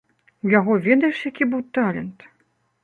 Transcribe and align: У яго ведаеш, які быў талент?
У 0.45 0.53
яго 0.59 0.77
ведаеш, 0.87 1.21
які 1.31 1.43
быў 1.53 1.61
талент? 1.79 2.17